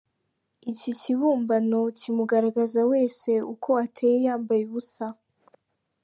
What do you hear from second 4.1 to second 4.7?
yambaye